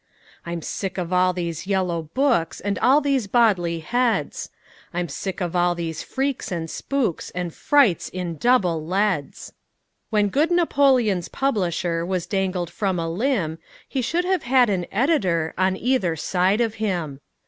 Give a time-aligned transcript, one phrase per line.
[0.47, 4.49] I'm sick of all these Yellow Books, And all these Bodley Heads;
[4.95, 9.53] I'm sick of all these freaks and spooks And frights in double leads.
[10.09, 15.53] When good Napoleon's publisher Was dangled from a limb, He should have had an editor
[15.55, 17.19] On either side of him.